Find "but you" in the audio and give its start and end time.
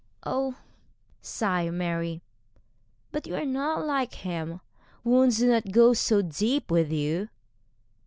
3.11-3.35